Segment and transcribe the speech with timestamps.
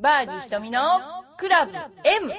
[0.00, 0.80] バーディー瞳の
[1.36, 2.30] クラブ M!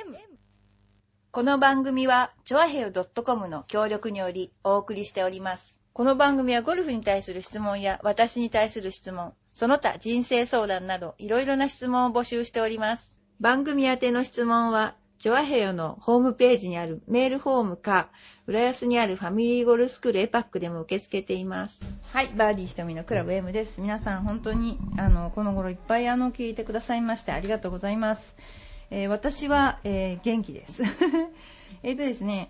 [1.29, 5.81] この番組は、チョアヘル .com の協力によりお送りしております。
[5.91, 13.11] この番組はゴルフに対する質問や私に対する質問、その他人生相談などいろいろな質問を募集しております。
[13.41, 18.09] 番組宛ての質問は、チョアヘヨのホームページにあるメールフォームか、
[18.47, 21.83] 浦安にあるファミリーゴルフスクールエパックでも受け付けています。
[22.13, 23.81] はい、バーディー瞳のクラブ M です。
[23.81, 28.37] 皆さん本当に、あの、この頃いっぱいあの、聞いてくださいましてありがとうございます。
[28.91, 30.83] えー私は、えー元気です。
[31.83, 32.49] えっとですね、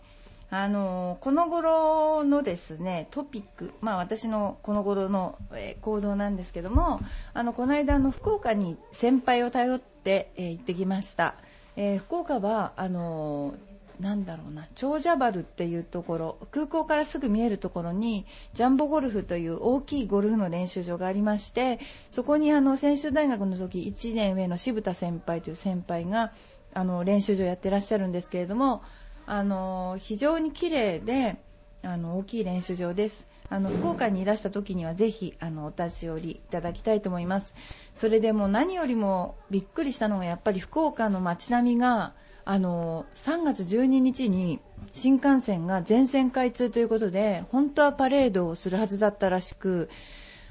[0.52, 7.02] あのこの頃のですねトピック、まあ、私のこの頃の、えー行動なんですけども
[7.34, 11.36] あのこの間の福岡に先輩を頼って、えー行ってきました、
[11.82, 13.56] えー福岡はあの
[14.02, 21.80] なんだろうな長者原っていうところ空港からすぐ見えるところにジャンボゴルフという大きいゴルフの練習場がありまして
[22.12, 26.34] そこにあの専修大学の時1年上の渋田先輩という先輩が
[26.74, 28.84] あの練習場やってらっしゃるんですけれども
[29.26, 31.38] あの非常に綺麗で
[31.82, 33.29] あの大きい練習場です。
[33.50, 37.55] あの福岡にいらした時にはぜひあのお立ち寄りいただきたいと思います。
[37.94, 42.14] それでも何よりもびっくりしたのがやっぱり福岡の街並みが
[42.46, 44.60] あの3月12日に
[44.92, 49.90] 新幹線が全線開通ということで本当はパレードをするはずだったらしく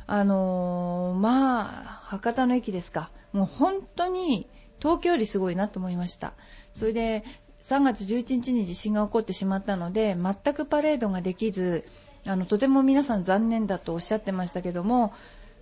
[0.07, 3.11] あのまあ博多の駅ですか。
[3.33, 4.49] もう本当に
[4.81, 6.33] 東京よりすごいなと思いました。
[6.73, 7.25] それで
[7.61, 11.85] 3月11日に地震が起こってしまったので全くパレードができず
[12.27, 15.13] あのとても皆さん残念だとおっしゃってましたけども、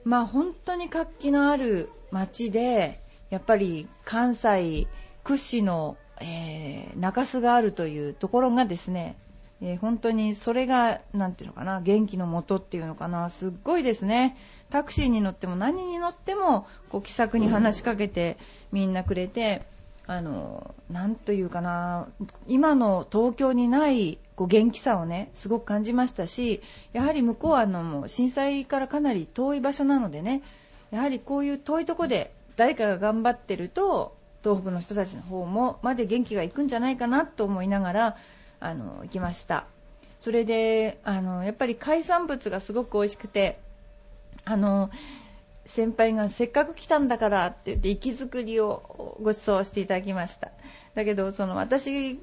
[0.05, 4.87] まあ、本当に活気のある街でやっぱり関西
[5.25, 9.17] 屈指の、えー中洲があるというところがですね、
[9.61, 14.37] えー本当にそれがなんていうのかな元気のもとっていうのかなすっごいですね
[14.71, 18.39] タクシーに乗っても何に乗ってもこう気さくに話しかけて
[18.73, 19.63] みんなくれて。
[20.09, 22.09] あのなんというかな
[22.47, 26.63] 今の東京にないこう元気さをねすごく感じましたし
[26.93, 30.43] やはり向こうはあのもう震災からかなり遠い場所なのでね
[30.93, 38.17] やはりこういう遠いところで誰かが頑張ってると東北の人たちの方もまで元気がいくんじゃないかなと思いながら
[38.61, 39.67] あの行きました。
[40.19, 43.59] それであのやっぱり海産物がすごく美味しくて
[44.45, 44.91] あの
[45.67, 50.53] 先輩がせっかく来たんだからって言って息作りをご馳走していただきました。
[50.95, 52.21] だけどその私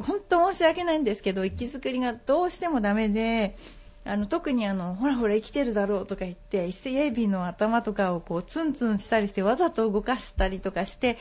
[0.00, 3.56] 本当申し訳ないんですけど息作りがどうしてもダメで
[4.04, 11.18] あの特にあのほらほら生きてるだろうとか言って伊勢エビの頭とかをこうツンツンしたりしてわざと動かしたりとかして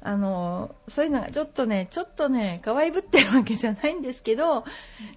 [0.00, 4.64] あのそういうのがちょっとねちょっとね可愛ぶってるわけじゃないんですけど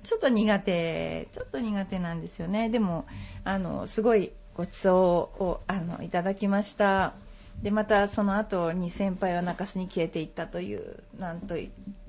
[0.03, 2.69] ちょっと苦手ちょっと苦手なんですよね。
[2.69, 3.05] でも
[3.45, 7.14] あのすごいご馳走をあのいただきました。
[7.62, 11.56] でまたその後に先輩は中洲に消えていったというなんと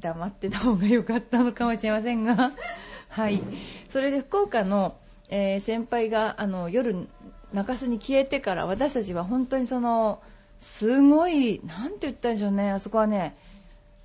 [0.00, 2.52] 黙ってた方が良かったのかもしれませんが。
[3.08, 3.42] はい。
[3.90, 4.96] それで福岡の、
[5.28, 7.08] えー先輩があの夜
[7.52, 10.20] 中洲に消えてから私たちは本当にその
[10.58, 12.70] すごいなんて言ったんでしょうね。
[12.72, 13.36] あそこはね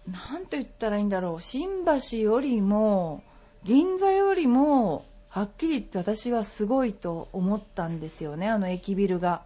[0.08, 1.42] なんて言ったらいいんだろう。
[1.42, 3.24] 新橋よりも
[3.64, 9.42] 銀座よりもはっきり言って私はすごいと思ったんですよねあの駅ビルが。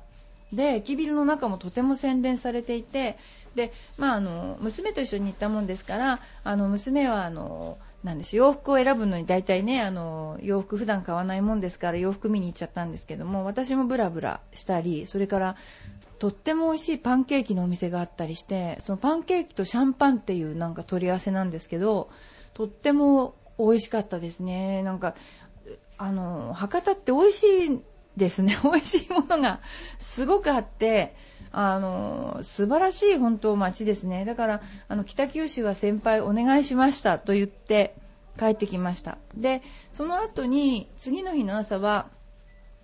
[0.51, 3.17] で駅ビルの中もとても洗練されていて
[3.55, 15.55] で、まあ、あの娘と一緒に行ったもんですからあの娘はあのなんでしょう洋服を選ぶのに大体ねあの洋服普段買わないもんですから洋服見に行っちゃったんですけども私もブラブラしたりそれから
[16.19, 22.09] とっても美味しいパンケーキのお店があったりしてそのパンケーキとシャンパンっていうなんか取り合わせなんですけど
[22.53, 25.15] とっても美味しかったですねなんか
[26.03, 27.81] あの博多って美味しい
[28.17, 28.57] ですね。
[28.61, 29.61] 美味しいものが
[29.97, 31.15] すごくあって
[31.53, 34.25] あの素晴らしい本当街ですね。
[34.25, 37.95] だからあの北九州は先輩お願いしましたと言って
[38.37, 39.17] 帰ってきました。
[39.33, 39.61] で
[39.93, 42.09] その後に次の日の朝は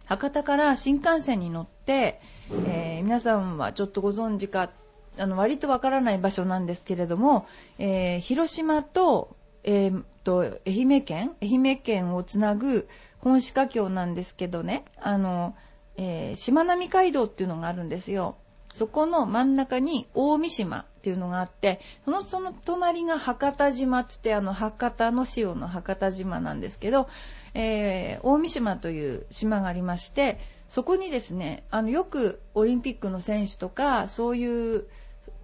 [0.05, 2.21] 博多から新幹線に乗って、
[2.67, 4.69] えー皆さんはちょっとご存知か
[5.17, 7.47] あの割とわからない場所なんですけれども、
[7.79, 12.87] えー広島と,、えーと愛媛県愛媛県をつなぐ
[13.19, 15.55] 本鹿橋なんですけどねあの、
[15.97, 18.35] えーしまなみ海道っていうのがあるんですよ
[18.73, 27.07] そこの真ん中に大三島っていうのがあってそのその隣が博多島って言ってあの博多の塩の博多島なんですけど、
[27.53, 34.85] えー大三島という島がありましてそこにですねあのよくオリンピックの選手とかそういう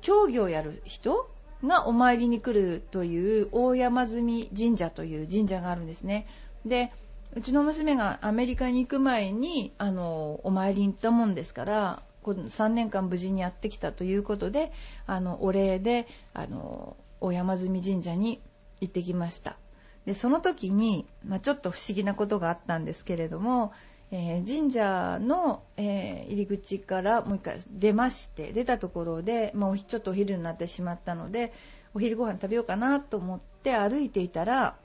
[0.01, 1.29] 競技をやる人
[1.63, 6.27] がお参りに来るという大山積神社という神社があるんですね。
[6.65, 6.91] で
[7.35, 14.71] うちの娘がアメリカに行く前にあのお参りに行ったもんですからこの3年間無事にやってきたということで
[15.05, 18.41] あのお礼であの大山積神社に
[18.79, 19.57] 行ってきました。
[20.05, 23.73] でその時に、まあ、ちょっと不思議なことがあったんですけれども、
[24.11, 31.53] えー、神社の、えー、入り口からもう一回出まして出たところで、まあ、ちょっとお昼になってしまったので
[31.95, 34.75] お昼ご飯食べようかなと思って歩いていたら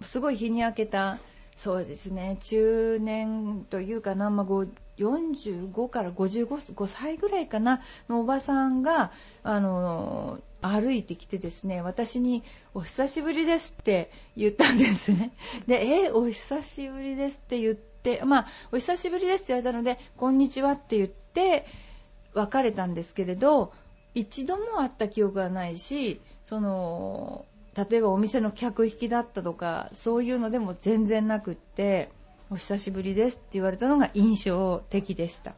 [0.00, 1.18] すごい日に焼けた
[1.56, 2.36] そうですね。
[2.40, 4.46] 中年というかな、まあ、
[4.98, 9.10] 45から55歳ぐらいかなのおばさんが
[9.42, 12.42] あの歩いてきてですね私に
[12.74, 15.32] 「お久しぶりです」って言ったんですね。
[15.66, 21.66] で「えお久しぶりです」って言ってまあお久しぶりですって言われたので「こんにちは」って言って
[22.34, 23.72] 別れたんですけれど
[24.14, 32.08] 一度も会った記憶がないしその例えばお店の客引きだったとかそういうのでも全然なくって
[32.50, 35.54] お久しぶりですって言われたのが印象的でした。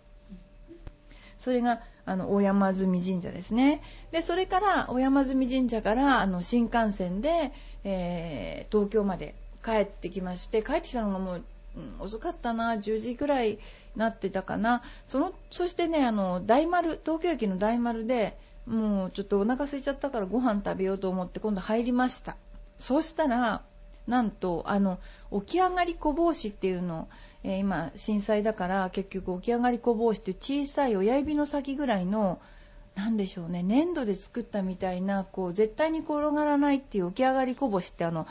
[1.39, 3.83] それがあの大山積神社ですね。
[4.11, 7.53] でそれから大山積神社からあの新幹線で、
[7.85, 9.35] えー、東京まで
[9.65, 11.45] 帰ってきまして帰ってきたのがもう、
[11.77, 13.59] うん、遅かったな10時くらい
[13.95, 14.83] なってたかな。
[15.07, 18.37] そのそしてねあの大丸東京駅の大丸で
[18.69, 22.37] もうちょっとお腹空いちゃったからご飯食べようと思って今度入りました。
[22.79, 23.63] そうしたら
[24.07, 24.99] なんとあの
[25.33, 27.09] 起き上がり小帽子っていうの
[27.45, 32.41] えー、今震災だから結局起き上がり小帽子っていう小さい親指の先ぐらいの
[32.95, 38.27] 何でしょうね粘土で作ったみたいなこう絶対に転がらないっていう起き上がりこぼしってあの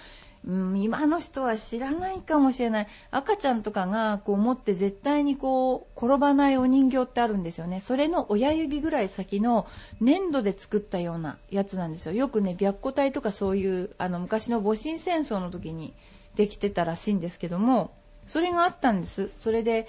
[0.45, 2.87] うん、今の人は知らないかもしれない。
[3.11, 7.81] 赤ちゃんとかがこう持って絶対にこう転ばないお人形ってあるんですよね。
[7.81, 9.67] それの親指ぐらい先の
[9.99, 12.13] 粘土で作ったようなやつなんですよ。
[12.13, 15.93] よくね白虎隊とかそういうあの昔の戊辰戦争の時に
[16.35, 17.91] できてたらしいんですけども
[18.27, 19.31] それがあったんです。
[19.35, 19.87] それで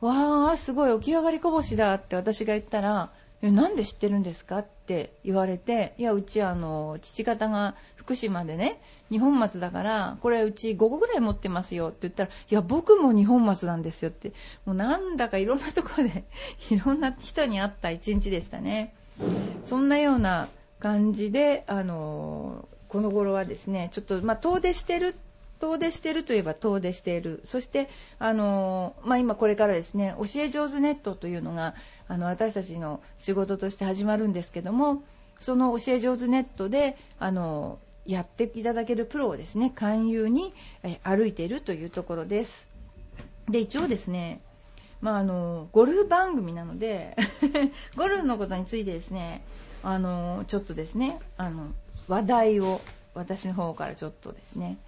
[0.00, 3.10] わーすごい起き上がりこぼしだって私が言ったら
[3.42, 8.80] なんで知ってるんですかって言われていやうちあの父方が福島でね
[9.10, 14.32] 二本松だからこれうち5個ぐらい持ってますよって言ったらいや僕も二本松なんですよって。
[14.64, 16.24] もうなんだかいろんなところで
[16.70, 18.94] いろんな人に会った一日でしたね。
[19.64, 20.48] そんなような
[20.80, 25.14] 感じであのこの頃はですねちょっと、まあ、遠出してる
[25.58, 27.40] 遠出しているといえば遠出している。
[27.44, 27.88] そして
[28.18, 31.74] あの、まあ、今これからですね教え上手ネットというのが
[32.08, 35.02] あの私たちの仕事として始まるんですけども
[35.38, 42.66] その教え上手ネットであのやっていただけるプロをですね勧誘にえ歩いているというところです。
[43.48, 44.40] で一応ですね
[45.00, 47.16] まあ、あのゴルフ番組なので
[47.96, 49.44] ゴルフのことについてですね
[49.82, 51.68] あのちょっとですねあの
[52.08, 52.80] 話題を
[53.14, 54.78] 私の方からちょっとですね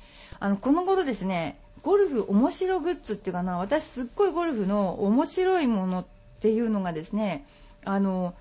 [0.41, 6.06] あのこの頃ですねゴルフ面白グッズっていうかな私すっごいゴルフの面白いものっ
[6.41, 7.47] ていうのがですね
[7.85, 8.35] あの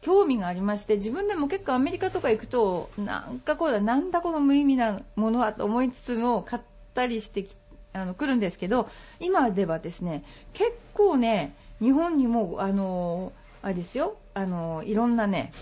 [0.00, 6.62] 興味がありまして自分でも結構アメリカとか行くとなんかこうだなんだこの無意味なものはと思いつつも買っ
[6.94, 7.54] たりしてき
[7.92, 15.52] あの来るんですけど今ではですね結構ね日本にもあのあれですよあのいろんなね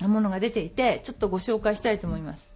[0.00, 2.48] ものが出ていてちょっとご紹介したいと思います、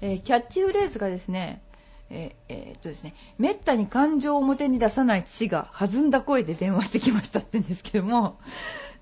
[0.00, 1.62] えー、キャッチフレーズがですね
[2.10, 8.38] えー、えー、っとですね、めったに感情を表に出さない父が弾んだ声で電話してきましたって言うんですけども、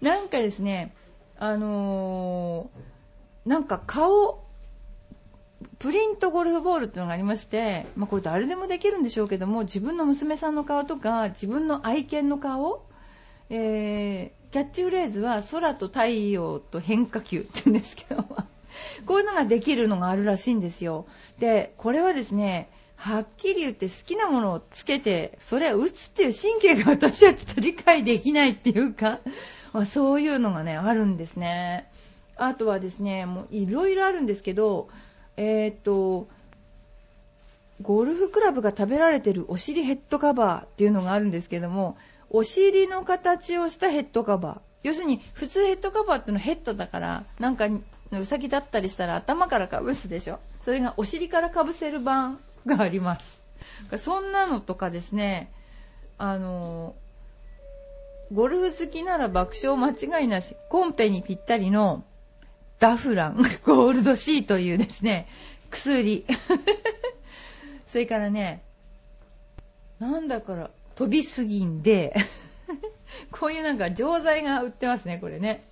[0.02, 0.92] なんかですね、
[1.38, 4.44] あのー、なんか顔、
[5.78, 12.84] プリントゴルフボールっていうのがありまして、まあ、これ誰でもできるんでしょうけども、自分の娘さんの顔とか、自分の愛犬の顔、
[13.50, 18.24] えー、キャッチフレーズは空と太陽と変化球って言うんですけど、
[19.06, 21.06] こういうのができるのがあるらしいんですよ。
[21.38, 29.20] で、これはですね、はっきり言って好きなものをつけて、それは打つっていう神経が私はちょっと理解できないっていうか、
[29.72, 31.90] あ、そういうのがね、あるんですね。
[32.36, 34.88] あとはですね、もういろいろあるんですけど、
[35.36, 36.28] えー、っと、
[37.82, 41.96] ゴルフクラブが食べられてるお尻ヘッドカバーっていうのがあるんですけども、
[42.30, 44.60] お尻の形をしたヘッドカバー。
[44.82, 47.68] 要するに、普通ヘッドカバーっていうのはヘッドだから、なんか、
[48.10, 50.38] うさぎだったりしたら頭からかぶすでしょ。
[50.64, 53.40] それがお尻からかぶせる版があります。
[53.98, 55.52] そんなのとかですね、
[56.16, 56.94] あの、
[58.32, 62.04] ゴルフ好きなら爆笑間違いなし、コンペにぴったりの
[62.78, 65.26] ダフラン、 ゴールドシーというですね、
[65.70, 66.26] 薬。
[67.86, 68.62] それからね、
[69.98, 72.14] なんだから、飛びすぎんで、
[73.32, 75.62] こういうなんか錠剤が売ってますね、これね。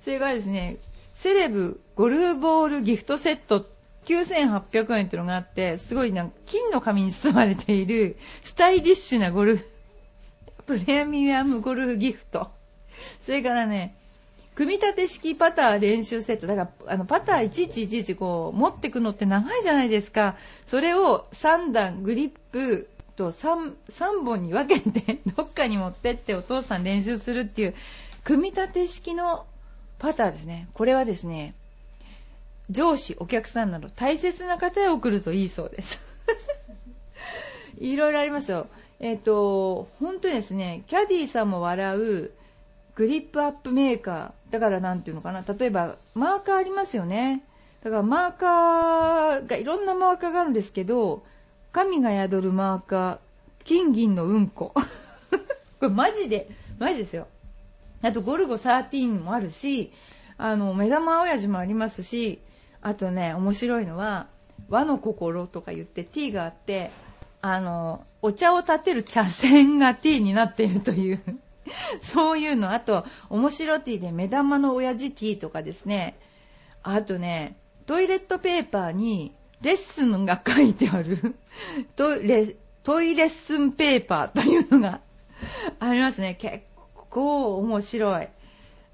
[0.00, 0.76] それからですね、
[1.14, 3.66] セレブゴルフボールギフトセット
[4.06, 9.69] 9800円っていうのがあって、すごいなんか金の紙に包まれているスタイリッシュなゴルフ、
[10.70, 12.48] プレミアムゴルフギフト。
[13.22, 13.96] それからね、
[14.54, 16.46] 組み立て式パター練習セット。
[16.46, 20.36] だから、あの、パターいちいちいちいちこう、持ってくのって長いじゃないですか。
[20.68, 27.74] それを3段、グリップと 3, 3本に分けて、 どっかに持ってってお父さん練習するっていう、
[28.22, 29.46] 組み立て式の
[29.98, 30.68] パターですね。
[30.74, 31.54] これはですね、
[32.70, 36.00] 上司、お客さんなど大切な方へ送るといいそうです。
[37.80, 38.68] いろいろありますよ。
[39.00, 42.30] えっ、ー、と、本当にですね、キャディーさんも笑う
[42.94, 44.52] グリップアップメーカー。
[44.52, 45.42] だからなんていうのかな。
[45.42, 47.42] 例えば、マーカーありますよね。
[47.82, 51.24] だからマーカーが、いろんなマーカーがあるんですけど、
[51.72, 53.18] 神が宿るマーカー、
[53.64, 54.74] 金銀のうんこ。
[55.80, 57.26] これマジで、マジですよ。
[58.02, 59.92] あと、ゴルゴ13もあるし、
[60.36, 62.38] あの、目玉親父もありますし、
[62.82, 64.26] あとね、面白いのは、
[64.68, 66.90] 和の心とか言って T があって、
[67.40, 71.20] あの、お茶を立てる茶筅が T になっているという
[72.00, 72.72] そういうの。
[72.72, 76.16] あと、面白 T で目玉の親父 T とかですね。
[76.82, 81.34] あとね、トイレットペーパーにレッスンが書いてある
[81.96, 85.00] トイレ、トイレッスンペーパーというのが
[85.80, 86.34] ありますね。
[86.34, 86.64] 結
[87.10, 88.28] 構面白い。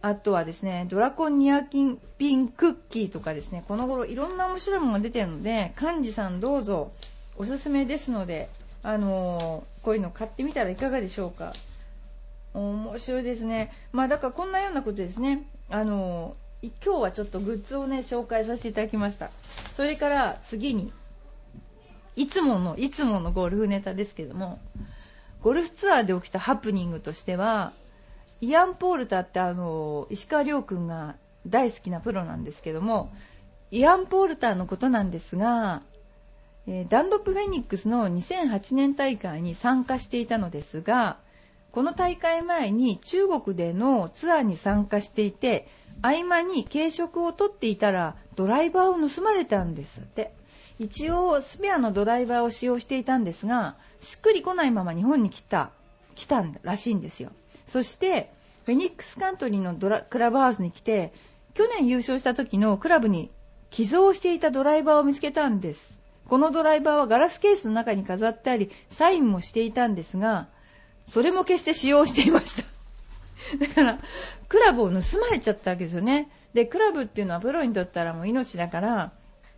[0.03, 6.93] あとはですね、ドラコンニアキンピンクッキーとかですね、この頃いろんな面白いものが出てるので、幹事さんどうぞ
[7.37, 8.49] おすすめですので、
[8.83, 11.53] あの、こういうの買ってみたらいかがでしょうか。
[12.55, 13.73] 面白いですね。
[13.93, 15.45] まあだからこんなようなことですね。
[15.69, 19.31] あの、今日はちょっとグッズをね、紹介させていただきました。
[19.73, 20.93] それから次に、
[22.17, 24.59] いつもの、いつものゴルフネタですけども、
[25.43, 27.73] ゴルフツアーで起きたハプニングとしては、
[28.41, 31.17] イアン・ポールタってあの石川遼君が
[31.47, 33.11] 大好きなプロなんですけども
[33.71, 35.83] イアン・ポールターのことなんですが、
[36.67, 41.19] え、ダンロップフェニックスの2008年大会に参加していたのですが
[41.73, 45.69] この大会前に中国でのツアーに参加していて
[46.03, 50.33] 合間に軽食を取っていたらドライバーを盗まれたんですって。
[50.79, 55.71] 一応スペアのドライバーを使用していたんですがしっくりこないまま日本に来た
[56.15, 57.31] 来たらしいんですよ。
[57.67, 58.31] そして
[58.65, 61.13] フェニックスカントリーのドラクラブハウスに来て
[61.55, 63.31] 去年優勝した時のクラブに
[63.71, 66.01] 寄贈していたドライバーを見つけたんです。
[66.29, 70.49] このドライバーはガラスケースの中に飾ってありサインもしていたんですが
[71.09, 72.65] それも決して使用していました
[73.59, 73.99] だから
[74.49, 79.13] クラブを盗まれちゃったわけですよねでクラブっていうのはプロにとったらもう命だから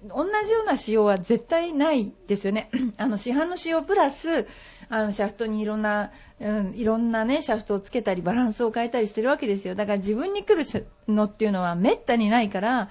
[0.05, 2.71] 同じような仕様は絶対ないですよね。
[2.99, 4.47] あの市販の仕様プラス
[4.89, 9.75] あのシャフトにいろんな、うん、いろんなねシャフトをつけたりバランスを変えたりしてるわけですよ。
[9.75, 10.65] だから自分に来る
[11.09, 12.91] のっていうのはめったにないから。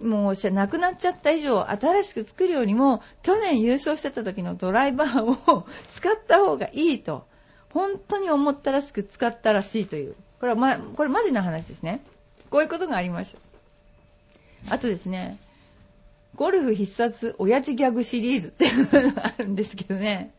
[0.00, 7.24] もうなくなっちゃった以上新しく作るよりも去年優勝してた時のドライバーを使った方がいいと
[7.72, 10.14] 本当に思ったらしく使ったらしいという。
[10.40, 12.02] これは、ま、これマジな話ですね。
[12.50, 13.34] こういうことがありまし
[14.66, 14.74] た。
[14.74, 15.38] あとですね
[16.34, 20.34] ゴルフ必殺親父ギャグシリーズっていうのがあるんですけどね、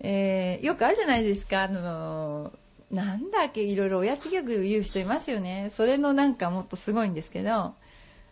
[0.00, 5.68] えー、よくあるじゃないですか、あのー、なんだっけ、いろいろ親父ギャグ言う人いますよね。
[5.72, 7.74] それのなんかもっとすごいんですけど、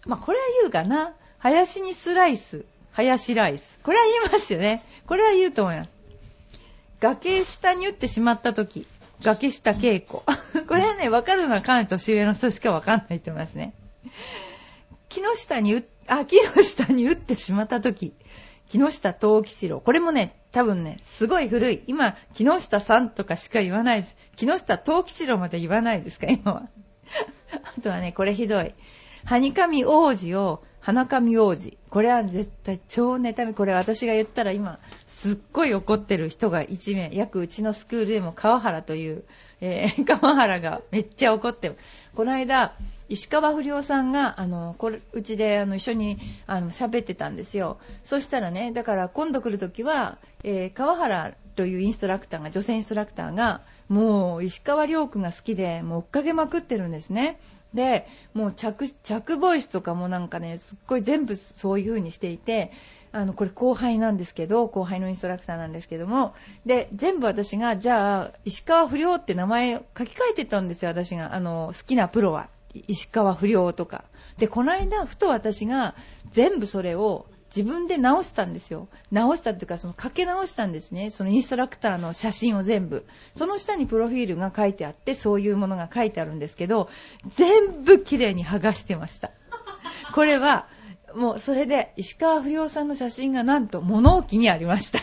[0.07, 1.15] まあ、これは言うかな。
[1.39, 3.79] 林にスライス、林ライス。
[3.83, 4.85] これは言いますよね。
[5.07, 5.91] これは言うと思います。
[7.01, 8.87] 崖下に打ってしまった時、
[9.23, 10.23] 崖下稽古。
[10.67, 13.75] これはね、わかるのはかなり年上の人しかわかんないと思いますね。
[15.09, 18.15] 木下に打あ、木下に打ってしまった時、
[18.69, 19.81] 木下藤吉郎。
[19.81, 21.83] これもね、多分ね、すごい古い。
[21.87, 24.17] 今、木下さんとかしか言わないです。
[24.37, 26.69] 木下藤吉郎まで言わないですか、今は。
[27.77, 28.75] あとはね、これひどい。
[29.26, 31.76] はにかみ王子を、花神王子。
[31.90, 33.54] これは絶対超妬み。
[33.54, 37.11] これ私が言ったら今、すっごい怒ってる人が1名。
[37.12, 39.25] 約うちのスクールでも川原という、
[39.61, 41.76] えー、 川原がめっちゃ怒ってる。
[42.14, 42.76] この間、
[43.09, 57.38] 石川不良さんがあのこれうちであの一緒にあの喋ってたんですよそしたらねだから今度来るときは、えー、川原というインストラクターが女性インストラクターがもう石川遼君が好きでもう追っかけまくってるんですね
[57.76, 62.73] でもう着着ボイスとかもなんかねすっごい全部そういう風にしていて
[63.12, 66.35] あのこれ後輩なんですけど後輩のインストラクターなんですけども
[66.66, 72.49] で全部私がじゃあ石川不良って名前書き換えてたんですよ私があの好きなプロは
[72.88, 74.04] 石川不良とか。
[74.38, 75.95] で、この間、ふと私が
[76.30, 77.26] 全部それを
[77.57, 78.87] 自分で直したんですよ。
[79.11, 81.09] 直したっていうか、そのかけ直したんですね。
[81.09, 83.07] そのインストラクターの写真を全部。
[83.33, 86.91] その下にプロフィールが書いてあって、そういうものが書いてあるんですけど、
[87.29, 89.31] 全部綺麗に剥がしてました。
[90.13, 90.69] これは、
[91.15, 95.01] もうそれで石川不良さんの写真がなんと物置にありました。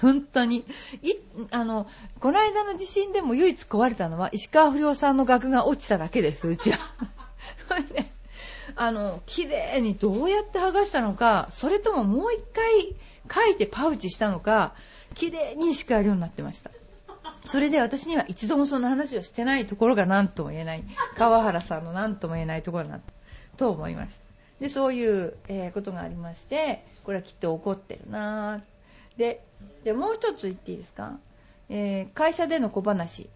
[0.00, 0.64] 本当に。
[1.02, 1.12] い、
[1.50, 1.86] あの、
[2.20, 6.78] この間の地震でも唯一壊れたのは、石川不良さんの額が落ちただけです、うちは。
[7.68, 8.13] それで、
[8.76, 12.94] あの、綺麗にどうやって剥がしたのか、それとももう一回
[13.32, 14.74] 書いてパウチしたのか、
[15.14, 16.70] 綺麗に叱るようになってました。
[17.44, 20.84] それで私には一度もその話をしてないところが何とも言えない。
[21.16, 23.00] 川原さんの何とも言えないところだな
[23.56, 24.24] と思いました。
[24.60, 28.62] で、そういう、えー、ことがありまして、これはきっと怒ってるな
[29.16, 29.44] で、
[29.84, 31.18] で、もう一つ言っていいですか、
[31.68, 33.28] えー、会社での小話。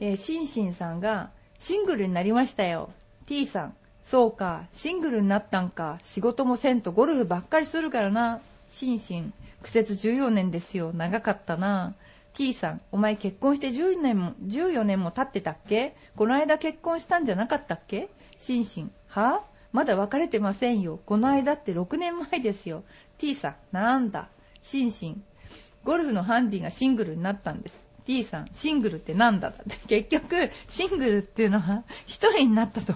[0.00, 2.90] えー、シンシンさんが、シングルになりましたよ。
[3.26, 5.98] T さん、そうか、シングルになったんか。
[6.02, 8.40] 仕事もせんとゴルフばっかりするからな。
[8.68, 10.92] シンシン、苦節14年ですよ。
[10.92, 11.94] 長かったな。
[12.32, 15.94] T さん、お前結婚して10年も、14年も経ってたっけ？
[16.16, 18.08] この間結婚したんじゃなかったっけ？
[18.38, 19.42] シンシン、は？
[19.72, 21.00] まだ別れてませんよ。
[21.06, 22.82] この間って6年前ですよ。
[23.18, 24.28] T さん、なんだ？
[24.62, 25.22] シンシン、
[25.84, 27.84] ゴルフのハンディがシングルになったんです。
[28.06, 29.48] T さん、シングルってなんだ？
[29.48, 29.76] って。
[29.88, 32.94] 結局、シングルっていうのは1人になったと。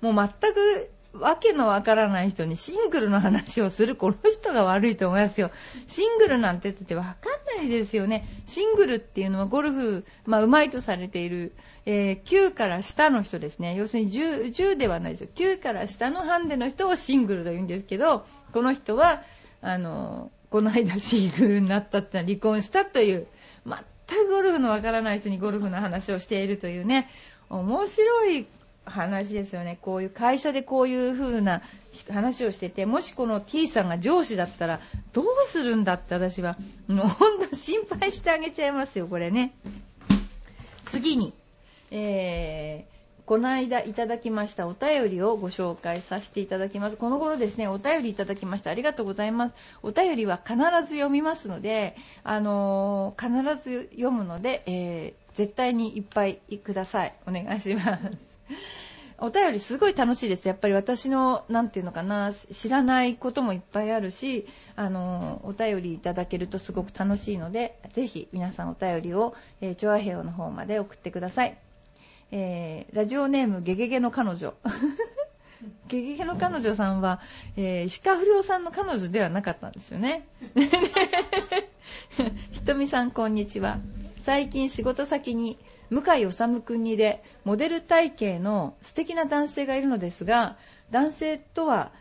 [0.00, 5.50] もう全くわけのわからない人にシングルの話をするこの人が悪いと思いますよ。
[5.86, 8.26] シングルなんて言っててわかんないですよね。
[8.46, 11.52] シングルっていうのはゴルフ、まあ、うまいとされている、
[11.84, 13.74] えー、9から下の人ですね。
[13.74, 15.28] 要するに 10, 10ではないですよ。
[15.34, 19.22] 9から下のハンデの人をシングルと言うんですけど、この人は、
[19.60, 23.26] あの、この間シングルになったって離婚したという、
[23.66, 27.10] 全くゴルフのわからない人にゴルフの話をしているというね、
[27.50, 28.46] 面白い
[28.84, 29.78] 話ですよね。
[29.80, 31.62] こういう会社でこういう風な
[32.10, 34.80] 話をしてて、もしこの T さんが上司だったら
[35.12, 36.56] どうするんだって私は、
[36.88, 39.54] もう本当心配してあげちゃいますよ、これね。
[40.84, 41.32] 次に、
[41.90, 42.92] えー、
[43.24, 46.96] この間いただきましたお便りをご紹介させていただきます。
[46.96, 49.54] この頃ですね、お便りいただきましてありがとうございます。
[49.82, 57.14] お便りは必ず読みますので、あのー、必ず読むので、えー、絶対にいっぱいください。
[57.26, 58.31] お願いします。
[59.18, 60.48] お便りすごい楽しいです。
[60.48, 71.56] やっぱり私の、なんていうのかな、知らないこともいっぱいあるし、あの、お便りいただけるとすごく楽しいので、ぜひ皆さんお便りを、えー、チョアヘオの方まで送ってください。
[72.32, 74.54] えー、ラジオネームゲゲゲの彼女。
[75.86, 77.20] ゲゲゲの彼女さんは、
[77.56, 80.26] えー、石川不良さんの彼女ではなかったんですよね。
[82.50, 83.78] ひとみさん、こんにちは。
[84.16, 85.58] 最近仕事先に
[85.92, 90.56] 向井治君にでモデル体型の素敵な男性がいるのですが
[90.90, 91.92] 男性とは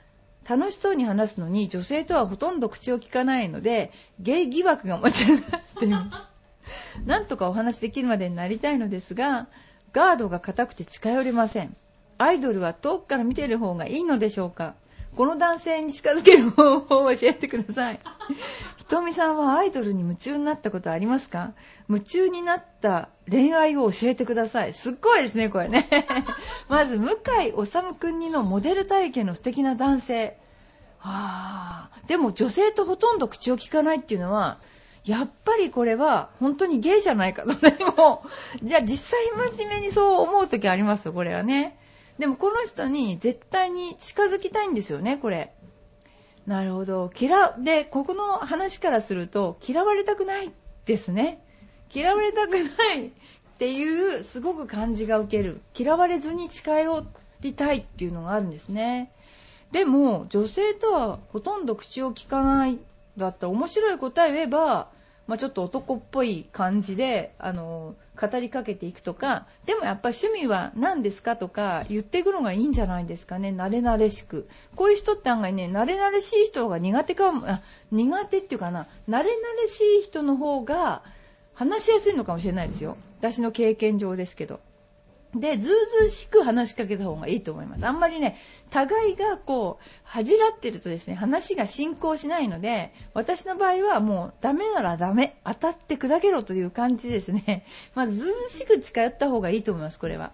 [0.50, 5.98] 楽しそうに話すのに女性とはほとんど口を聞かないのでゲイ疑惑が持ち上がっている。
[7.06, 9.48] なんとかお話できるまでになりたいのですが
[9.92, 11.76] ガードが硬くて近寄れません。
[12.18, 14.76] アイドルは遠くから見ている方がいいのでしょうか
[15.16, 18.00] この男性に近づける方法を教えてください。
[18.78, 21.52] ひとみさんはアイドルに夢中になったことありますか？
[21.90, 24.74] 夢中になった恋愛を教えてください。
[24.74, 25.88] すっごいですね、これね。
[26.70, 30.38] まず、向井治くんにのモデル体験の素敵な男性。
[31.00, 34.60] はあ、でも女性とほとんど口を聞かないっていうのは、
[35.04, 38.24] やっぱりこれは本当にゲイじゃないかと私も、
[38.62, 41.06] じゃあ実際真面目にそう思う時あります？
[41.06, 41.78] よ、これはね。
[42.22, 45.52] でもこの人に絶対に近づきたいんですよね、これ。
[46.46, 47.10] なるほど。
[47.20, 50.52] 嫌、で、ここの話からすると、嫌われたくない
[50.86, 51.44] ですね。
[51.92, 53.12] 嫌われたくないっ
[53.58, 55.62] ていうすごく感じが受ける。
[55.76, 57.06] 嫌われずに近寄
[57.40, 59.12] りたいっていうのがあるんですね。
[59.72, 62.78] でも、女性とはほとんど口を聞かない
[63.18, 64.90] だったら面白い答えを言えば、
[65.32, 74.50] まあ、ちょっと男っぽい感じで、あの、語りかけていくとか、でもやっぱり趣味は何ですかとか言っていくのがいいんじゃないですかね、慣れ慣れしく。
[74.76, 81.02] こういう人って案外ね、慣れ慣れしい人が苦手かも、あ苦手っていうかな、慣れ慣れしい人の方が
[81.54, 82.98] 話しやすいのかもしれないですよ。
[83.22, 84.60] 私の経験上ですけど。
[85.36, 87.86] で、ずうずうしく話しかけた方がいいと思います。
[87.88, 88.38] あんまりね、
[88.70, 97.66] 互いがこう、恥じらってるとですね、話が進行しないので、私の場合はもう、ダメならダメ、当たって砕けろという感じですね。
[97.96, 100.32] まあ、ずうずうしく近寄った方がいいと思います、これは。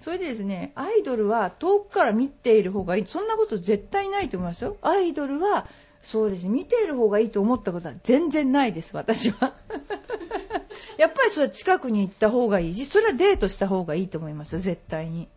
[0.00, 3.06] それでですね、アイドルは遠くから見ている方がいい。
[3.06, 4.76] そんなこと絶対ないと思いますよ。
[4.82, 5.66] アイドルは、
[6.02, 6.48] そうです。
[6.48, 9.54] 見ている方がいいと思ったことは全然ないです、私は。
[10.98, 15.28] やっぱりそれ近くに行った方がいいし、それはデートした方がいいと思います絶対に。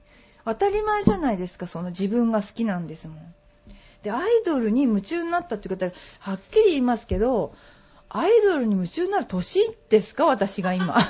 [0.43, 3.33] 当たり前じゃないですか、その自分が好きなんですもん。
[4.03, 7.53] で、アイドルに夢中になったっていう方は、はっきり言いますけど、
[8.09, 10.25] アイドルに夢中になる年ですか？
[10.25, 10.97] 私が今。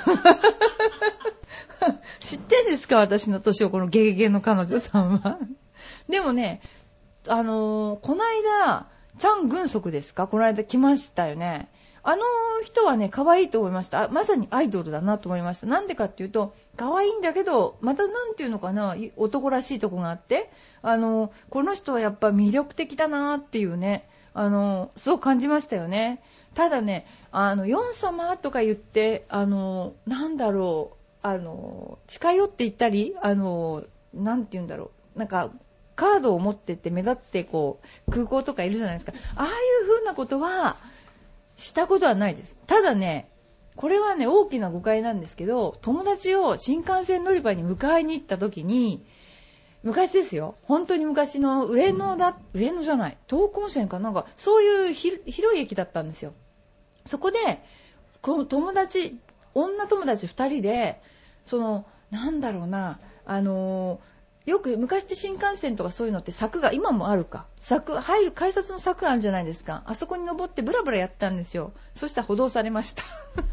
[2.20, 2.96] 知ってんですか？
[2.98, 5.38] 私の年を、このゲゲゲの彼女さんは。
[6.08, 6.60] でもね、
[7.26, 8.86] あのー、この間、
[9.18, 10.26] チャン・グンソクですか？
[10.26, 11.70] この間来ましたよね。
[12.04, 12.22] あの
[12.64, 14.08] 人はね、可愛いと思いました。
[14.08, 15.66] まさにアイドルだなと思いました。
[15.66, 20.50] なんでかっていうと、可愛いんだけど、またなんていうのかな、男らしいとこがあって、
[20.82, 26.20] あの、この人はやっぱ魅力的だなっていうね、あの、そう感じましたよね。
[26.54, 35.50] ただね、あの、ヨン様とか言って、あの、なんだろう、あの、近寄っていったり、あの、なんて言うんだろう、なんか、
[35.94, 39.50] カードを持ってって目立ってこう空港とかいるじゃないですかああい
[39.84, 40.78] う風なことは
[41.56, 42.54] したことはないです。
[42.66, 43.28] ただね、
[43.76, 49.04] これはね、大きな誤解なんですけど、友達を新幹線乗り場に迎えに行った時に、
[49.82, 50.54] 昔ですよ。
[50.64, 56.32] 本当に昔の上野だ、上野じゃない、東根線かなんか、そういう広い駅だったんですよ。
[57.04, 57.38] そこで、
[58.20, 59.18] この友達、
[59.54, 61.00] 女友達2人で、
[61.44, 64.11] その、なんだろうな、あのー
[64.44, 67.46] よく昔って新幹線とかそういうのって柵が今もあるか。
[67.60, 69.82] 柵入る改札の柵があるじゃないですか。
[69.86, 71.72] あそこに登ってブラブラやったんですよ。
[71.94, 73.04] そしたら補導されました。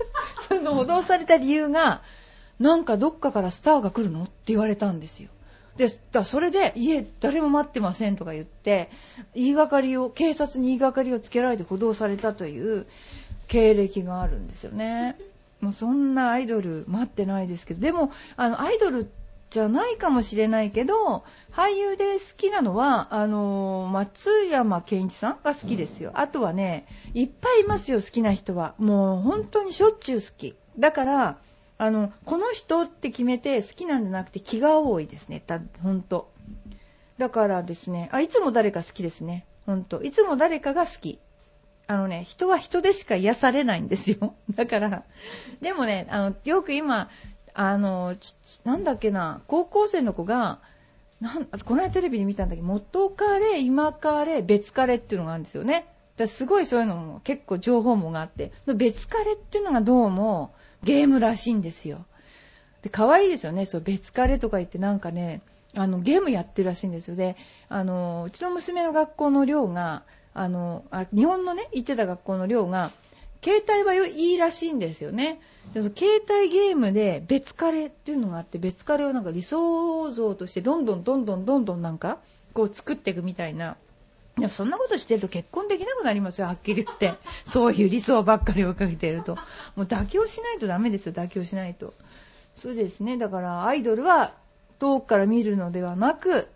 [0.50, 2.02] その補導された理由が
[2.60, 5.30] なんかどっかからスターが来るのって言われたんですよ。
[5.78, 8.90] でだそれで家誰も待ってませんとか言って
[9.36, 12.88] 言いがかりを警察に言いがかりをつけられて補導されたという
[13.48, 15.18] 経歴があるんですよね。
[15.62, 19.19] もうそんなアイドル待ってないですけどでもあのアイドルって
[19.50, 28.76] じゃないかもしれないけど俳優で好きなのはあの松山ケンイチさんが好きですよ、あとはねいっぱいいますよ好きな人は。
[28.78, 30.56] もう本当にしょっちゅう好き。
[30.78, 31.38] だから
[31.78, 35.42] あのこの人って決めて好きなんじゃなくて気が多いですね。
[35.46, 36.32] だ本当。
[37.18, 39.46] だからですねあいつも誰か好きですね。
[39.66, 40.02] 本当。
[40.04, 41.20] いつも誰かが好き。
[41.88, 44.36] あのね、人は人でしか癒されないんですよ。
[44.54, 45.04] だから、
[45.60, 47.10] でもね、あの、よく今、
[47.62, 48.16] あの
[48.64, 50.60] なんだっけな高校生の子が
[51.20, 55.86] なんこの間テレビで見たんだけど元彼今彼別彼っていうのがあるんですよね。
[56.16, 58.54] だすごいそういうのも結構情報網があって。
[58.76, 62.06] 別彼っていうのがどうもゲームらしいんですよ。
[62.82, 63.66] で可愛いですよね。
[63.66, 65.42] そう別彼とか言ってなんかね
[65.76, 67.16] あのゲームやってるらしいんですよ。
[67.18, 67.36] で
[67.68, 72.94] あのうちの娘の学校の寮があのあ日本のね行ってた学校の寮が
[73.44, 75.42] 携帯はいいらしいんですよね。
[75.74, 82.18] で携帯ゲームで別彼っていうのがあって別彼をなんか理想像としてどんどんどんどんどんどんなんか
[82.54, 83.78] こう作っていくみたいな。
[84.38, 87.16] いやそんなことしてると結婚できなくなりますよはっきり言って。
[87.46, 89.36] そういう理想ばっかり追いかけてると。
[89.76, 91.94] もう妥協しないとダメですよ妥協しないと。
[92.54, 93.18] そうですね。
[93.18, 94.34] だからアイドルは
[94.80, 96.48] 遠くから見るのではなく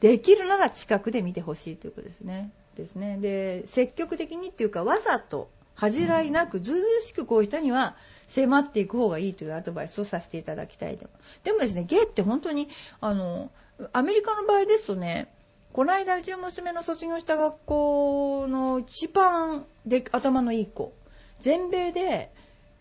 [0.00, 2.52] できるなら近くで見てほしいということですね。
[2.76, 3.18] ですね。
[3.20, 7.96] で積極的にっていうかわざと恥じらいなくずうずうしくこういう人には
[8.28, 11.10] 迫っていく方がいいというアドバイスをさせていただきたいでも
[11.44, 12.68] でもですねゲイって本当に
[13.00, 13.50] あの
[13.92, 15.28] アメリカの場合ですとね
[15.72, 20.92] この間うちの娘の卒業した学校の一番で頭のいい子
[21.40, 22.30] 全米で、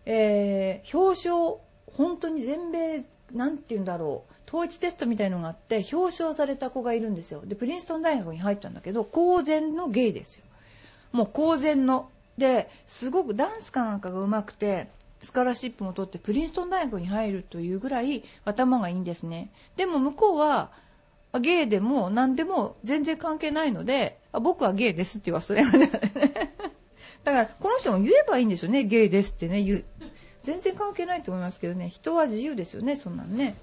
[0.06, 1.58] えー、表彰
[1.98, 3.04] 本当に全米
[3.34, 7.42] なんて言うんだろう統一テストみたいのがあって表彰された子がいるんですよ。
[7.44, 10.44] でプリンストン大学に入ったんだけど公然のゲイですよ。
[11.12, 12.10] もう公然の。
[12.38, 14.88] ですごくダンスかなんかが上手くて
[15.24, 19.50] スカラシップも取ってプリンストン大学に入るというぐらい頭がいいんですね。
[19.78, 20.72] でも向こうは
[21.40, 25.90] ゲイでも何でも全然関係ないので僕はゲイですって言わそれはね
[27.24, 28.84] だからこの人も言えばいいんですよね。
[28.84, 29.64] ゲイですってね。
[29.64, 29.84] 言う。
[30.42, 31.90] 全然関係ないと思いますけどね。
[31.90, 32.98] 人は自由ですよね。
[32.98, 33.56] そんなんね。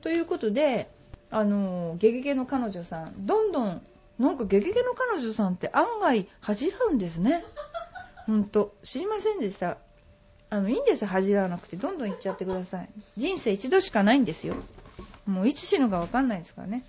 [0.00, 0.88] ということで
[1.30, 3.26] あのゲゲゲの彼女さん。
[3.26, 3.82] どんどん
[4.18, 7.44] なんかゲゲゲの彼女さんって案外恥じらうんですね。
[8.26, 9.76] 本当知りませんでした。
[10.54, 11.08] あのいいんですよ。
[11.08, 11.76] 恥じらなくて。
[11.76, 12.88] どんどん行っちゃってください。
[13.16, 14.54] 人生一度しかないんですよ。
[15.26, 16.84] もういつ死ぬか分かんないですからね。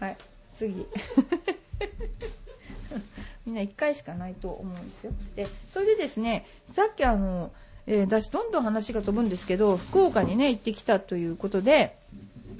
[0.00, 0.16] はい。
[0.54, 0.76] 次。
[3.44, 5.12] みんな1回しかないと思うんですよ。
[5.36, 7.52] でそれでですねさっきあの、
[7.86, 11.98] えー、私どんどん話が飛ぶんですけど福岡にね行ってきたということで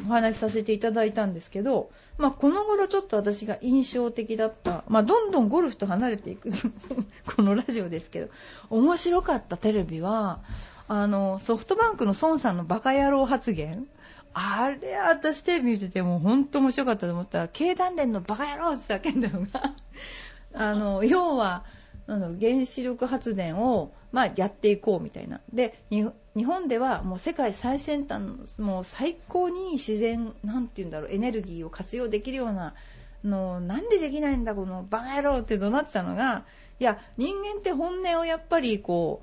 [0.07, 6.51] お話しさせていただいたんですけど、まあ、この頃ちょっと私が印象的だった、まあ、どんどんゴルフと離れていく
[7.37, 8.29] このラジオですけど
[8.71, 10.41] 面白かったテレビは
[10.88, 13.87] あのソフトバンクの孫さんのバカ野郎発言。
[14.35, 19.75] あれ私テレビ見てても本当面白かったと思ったら経団連のバカ野郎って叫んだのが
[20.55, 21.65] あの要は
[22.07, 25.41] なんだろう原子力発電を、まあ、やっていこうみたいな。
[25.53, 26.05] で日
[26.45, 32.75] 本ではもう世界最先端もう最高に自然なんて言うんだろうエネルギーを活用できるような
[33.25, 36.45] のなんでできないんだこのバカ野郎って怒鳴ってたのが
[36.81, 39.23] いや人間って本音をやっぱりこ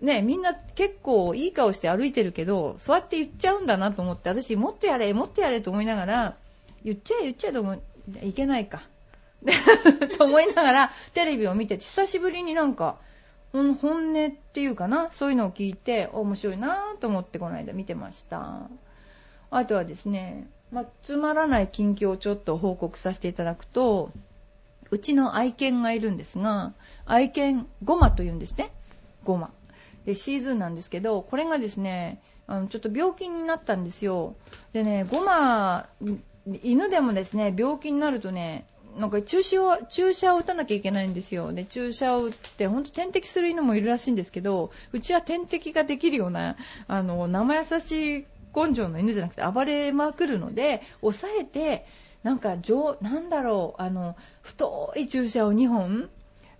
[0.00, 6.36] うねみんな結構いい顔して歩いてるけどそうやって言っちゃうんだなと思って私もっとやれもっとやれと思いながら
[6.84, 7.76] 言っちゃえ言っちゃえと思
[8.22, 8.82] いけないか。
[10.18, 12.98] と思いながらテレビを見てて久しぶりになんか
[13.52, 18.68] 本音っていうかな、そういうのを聞いて、面白いなと思ってこの間見てました。
[19.50, 24.10] あとはですね、まあ、つまらない近況をちょっと報告させていただくと、
[24.90, 26.74] うちの愛犬がいるんですが、
[27.06, 28.70] 愛犬、ゴマというんですね。
[29.24, 29.50] ゴマ。
[30.04, 34.34] で、シーズンなんですけど、これがですね、あの、ちょっと病気になったんですよ。
[34.72, 35.88] でね、ゴマ、
[36.62, 38.66] 犬でもですね、病気になるとね、
[38.98, 41.52] なんか注射を、注射を打たなきゃいけないんですよ。
[41.52, 46.56] で、注射を打って、ほんと点滴する犬もいるらしいんですけど、うちは点滴ができるような、
[46.86, 51.86] あの、生優しい根性の犬じゃなくて暴れまくるので、抑えて、
[52.22, 52.56] なんか、
[53.00, 56.10] なんだろう、あの、太い注射を2本、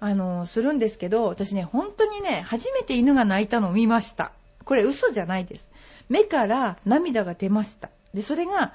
[0.01, 4.33] あの、するんですけど、私ね、本当にね、初めて犬が泣いたのを見ました。
[4.64, 5.68] これ嘘じゃないです。
[6.09, 7.90] 目から涙が出ました。
[8.14, 8.72] で、それが、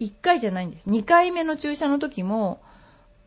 [0.00, 0.88] 1回じゃないんです。
[0.88, 2.60] 2回目の注射の時も、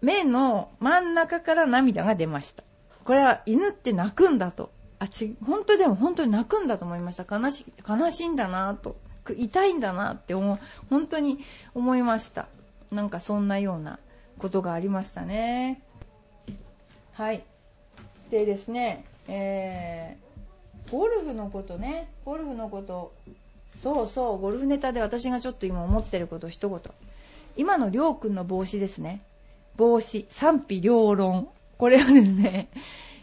[0.02, 2.64] 目の真ん中から涙が出ました。
[3.04, 4.72] これは犬って泣くんだと。
[5.00, 7.26] あ、ち、本当でも本当に泣くんだと思いました。
[7.38, 8.96] 悲し、悲しいんだなと。
[9.38, 11.40] 痛いんだなって思う、本当に
[11.74, 12.48] 思いました。
[12.92, 14.00] なんかそんなような
[14.38, 15.82] ことがありましたね。
[17.14, 17.44] はい。
[18.30, 23.14] でですね、えー、ゴルフのことね、ゴルフのこと、
[23.82, 26.80] そうそう、ゴルフネタで私がちょっと今思ってること一言。
[27.58, 29.22] 今のりょうくんの帽子ですね。
[29.76, 31.50] 帽子、賛否両論。
[31.78, 32.70] これはですね、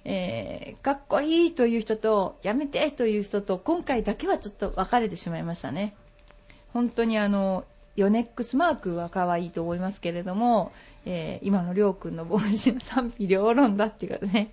[0.05, 5.95] えー、かっこいいという人と、やめてという人と、今回だけはちょっと分かれてしまいましたね。
[6.73, 10.73] 本当にあの、ヨネックスマークは可愛いと思いますけれども、
[11.05, 14.53] えー、今のりょうくんの帽子の賛否両論だっていうかね、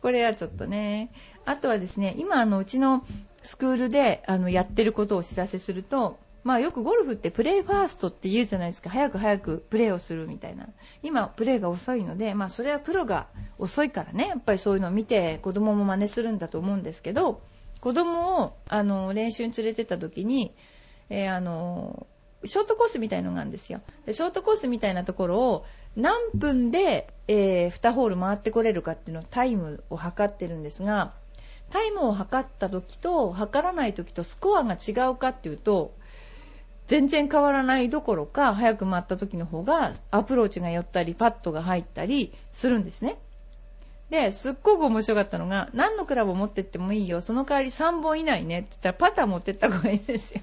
[0.00, 1.10] これはちょっとね。
[1.44, 3.04] あとはですね、今あの、うちの
[3.42, 8.90] スクールであのやってることをお知らせすると、まあよくゴルフってプレーファーストって言うじゃないですか。
[8.90, 10.68] 早く早くプレーをするみたいな。
[11.02, 13.28] 今プレーが遅いので、まあそれはプロが
[13.58, 17.42] 遅いからね、やっぱりそういうのを見て子供も真似するんだと思うんですけど、
[17.80, 20.54] 子供をあの練習に連れてった時に、
[21.10, 22.06] えー、あの、
[22.44, 23.80] ショートコースみたいのがあるんですよ。
[24.06, 31.12] で、ショートコースみたいなところを何分で、えー、2ホール回ってこれるかっていうのをタイムを測ってるんですが、
[31.72, 35.94] タイムを測った時と測らない時とスコアが違うかっていうと、
[36.86, 43.16] 全然変わらないどころか、早く回った時の方がアプローチが寄ったり、パットが入ったりするんですね。
[44.10, 50.42] で、すっごく面白かったのが、何のクラブを持ってってもいいよ、その代わり3本以内ねって言ったら、パター持ってった方がいいですよ。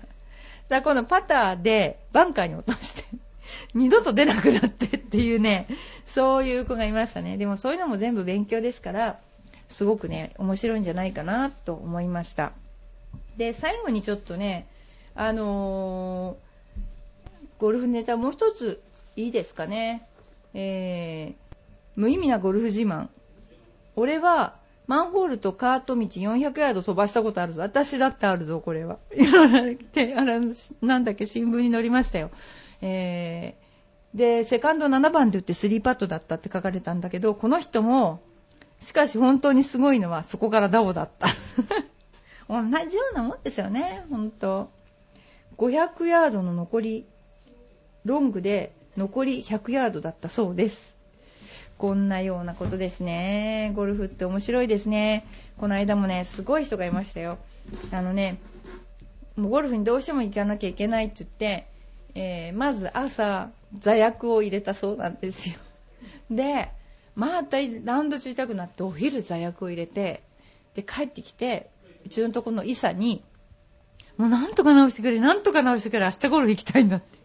[0.68, 3.04] だからこのパターでバンカーに落として、
[3.76, 5.68] 二度と出なくなってっていうね、
[6.08, 7.38] そういう子がいましたね。
[7.38, 9.20] でもそういうのも全部勉強ですから、
[9.70, 12.52] すごくね、面白いんじゃないかなと思いました。
[13.38, 14.68] で、最後にちょっとね、
[15.16, 18.82] あのー、ゴルフネタもう一つ
[19.16, 20.08] いいですかね。
[20.54, 21.56] えー、
[21.96, 23.08] 無意味なゴルフ自慢。
[23.96, 27.62] 俺は、マンホールとカート道400ヤード飛ばしたことあるぞ。
[27.62, 28.98] 私だってあるぞ、これは。
[29.94, 30.40] て、あら、
[30.82, 32.32] なんだっけ、新聞に載りましたよ。
[32.82, 38.22] えー、で、セカンド7番で打って3パットだったって書かれたんだけど、この人も、
[38.82, 41.28] しかし本当にすごいのはそこからダボだった。
[42.48, 44.70] 同じようなもんですよね、本当。
[45.58, 47.06] 500ヤードの残り、
[48.06, 50.96] ロングで残り100ヤードだったそうです。
[51.78, 53.72] こんなようなことですね。
[53.76, 55.26] ゴルフって面白いですね。
[55.58, 57.38] この間もね、すごい人がいましたよ。
[57.92, 58.40] あのね、
[59.38, 61.68] もうゴルフにどうしても行かなきゃいけないって言って、
[62.16, 65.56] えー、まず朝、座薬を入れたそうなんですよ。
[66.30, 66.72] で、
[67.20, 70.24] またラウンド中痛くなってお昼座薬を入れて、
[70.74, 71.70] で、帰ってきて、
[72.06, 73.24] うちのとこのイサに、
[74.18, 77.20] もうなんとか直してくれ、なんとか直してくれ、明日ゴルフ行きたいんだって。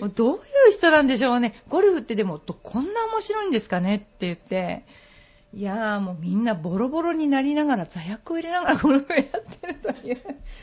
[0.00, 1.54] もうどういう人なんでしょうね。
[1.68, 3.96] ゴルフってでも、こんな面白いんですかね？
[3.96, 4.84] って言って、
[5.52, 9.24] いやーもうみんなボロボロになりながら座薬を入れながら ゴルフやっ
[9.60, 10.16] てるという。
[10.16, 10.18] い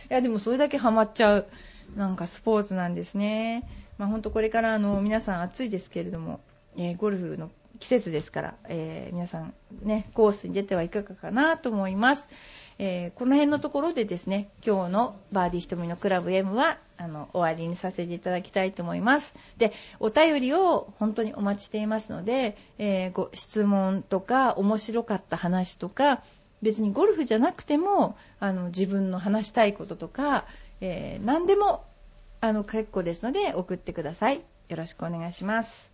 [0.09, 1.47] やでもそれだけハマっちゃう、
[1.95, 3.67] なんかスポーツなんですね。
[3.97, 6.39] まあほんとこれからあの皆さん暑いですけれども、
[6.77, 12.29] えー、ゴルフの季節ですから、えー、皆さんね、コースに出てはいかがかなと思います。
[12.79, 19.33] えー、この辺のところでですね、今日のバーディー瞳のクラブ M は、あの、終わりにさせていただきたいと思います。
[19.57, 26.23] で、お便りを本当にお待ちしていますので、えー、ご質問とか、面白かった話とか、
[26.61, 30.45] 別にゴルフじゃなくても、あの、自分の話したいこととか、
[30.79, 31.83] えー、何でも、
[32.39, 34.41] あの、結構ですので、送ってください。
[34.69, 35.92] よろしくお願いします。